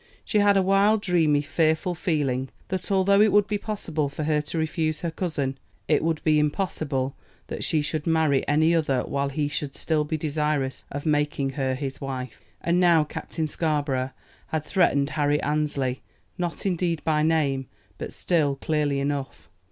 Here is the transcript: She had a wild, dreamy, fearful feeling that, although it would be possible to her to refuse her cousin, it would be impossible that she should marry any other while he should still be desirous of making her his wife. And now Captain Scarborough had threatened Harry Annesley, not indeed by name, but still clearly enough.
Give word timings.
She 0.25 0.39
had 0.39 0.57
a 0.57 0.63
wild, 0.63 0.99
dreamy, 1.01 1.43
fearful 1.43 1.93
feeling 1.93 2.49
that, 2.69 2.91
although 2.91 3.21
it 3.21 3.31
would 3.31 3.45
be 3.45 3.59
possible 3.59 4.09
to 4.09 4.23
her 4.23 4.41
to 4.41 4.57
refuse 4.57 5.01
her 5.01 5.11
cousin, 5.11 5.59
it 5.87 6.03
would 6.03 6.23
be 6.23 6.39
impossible 6.39 7.15
that 7.45 7.63
she 7.63 7.83
should 7.83 8.07
marry 8.07 8.43
any 8.47 8.73
other 8.73 9.03
while 9.03 9.29
he 9.29 9.47
should 9.47 9.75
still 9.75 10.03
be 10.03 10.17
desirous 10.17 10.83
of 10.91 11.05
making 11.05 11.51
her 11.51 11.75
his 11.75 12.01
wife. 12.01 12.41
And 12.61 12.79
now 12.79 13.03
Captain 13.03 13.45
Scarborough 13.45 14.09
had 14.47 14.65
threatened 14.65 15.11
Harry 15.11 15.39
Annesley, 15.43 16.01
not 16.35 16.65
indeed 16.65 17.03
by 17.03 17.21
name, 17.21 17.67
but 17.99 18.11
still 18.11 18.55
clearly 18.55 18.99
enough. 18.99 19.49